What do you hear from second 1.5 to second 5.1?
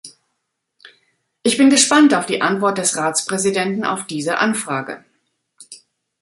bin gespannt auf die Antwort des Ratspräsidenten auf diese Anfrage.